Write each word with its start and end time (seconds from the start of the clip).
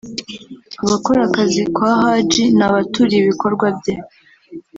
Abakora 0.83 1.19
akazi 1.27 1.61
kwa 1.75 1.91
Haji 2.03 2.43
ni 2.57 2.63
abaturiye 2.67 3.19
ibikorwa 3.21 3.65
bye 3.77 3.93